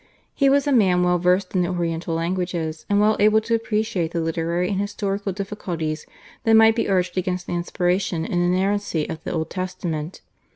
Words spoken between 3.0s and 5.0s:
able to appreciate the literary and